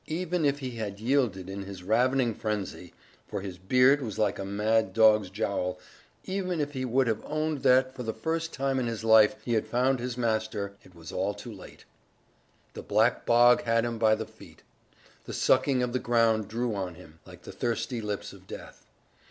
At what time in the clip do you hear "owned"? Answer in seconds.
7.23-7.61